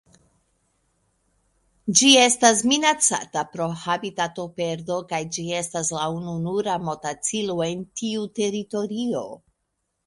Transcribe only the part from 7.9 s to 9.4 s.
tiu teritorio.